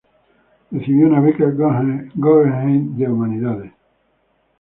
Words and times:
Recibió 0.71 1.05
una 1.05 1.19
beca 1.19 1.45
Guggenheim 2.15 2.97
de 2.97 3.07
Humanidades. 3.07 3.71